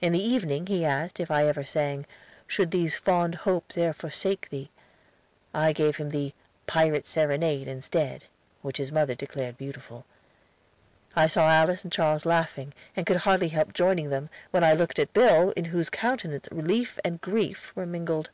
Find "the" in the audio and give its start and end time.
0.12-0.20, 6.10-6.34